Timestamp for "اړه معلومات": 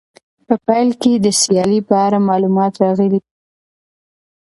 2.05-2.73